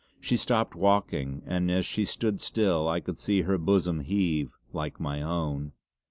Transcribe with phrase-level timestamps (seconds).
[0.19, 4.99] She stopped walking, and as she stood still I could see her bosom heave like
[4.99, 5.73] my own.